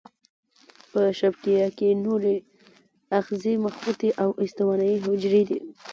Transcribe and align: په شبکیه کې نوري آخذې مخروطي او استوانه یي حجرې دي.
په 0.91 1.01
شبکیه 1.19 1.67
کې 1.77 1.89
نوري 2.05 2.35
آخذې 3.19 3.53
مخروطي 3.65 4.09
او 4.23 4.29
استوانه 4.43 4.85
یي 4.91 4.97
حجرې 5.05 5.41
دي. 5.49 5.59